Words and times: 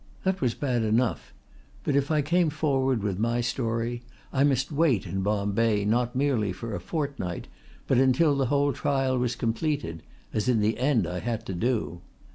That 0.23 0.41
was 0.41 0.55
bad 0.55 0.81
enough, 0.81 1.31
but 1.83 1.95
if 1.95 2.09
I 2.09 2.23
came 2.23 2.49
forward 2.49 3.03
with 3.03 3.19
my 3.19 3.39
story 3.39 4.01
I 4.33 4.43
must 4.43 4.71
wait 4.71 5.05
in 5.05 5.21
Bombay 5.21 5.85
not 5.85 6.15
merely 6.15 6.51
for 6.51 6.73
a 6.73 6.79
fortnight 6.79 7.47
but 7.85 7.99
until 7.99 8.35
the 8.35 8.47
whole 8.47 8.73
trial 8.73 9.19
was 9.19 9.35
completed, 9.35 10.01
as 10.33 10.49
in 10.49 10.59
the 10.59 10.79
end 10.79 11.05
I 11.05 11.19
had 11.19 11.45
to 11.45 11.53
do. 11.53 12.01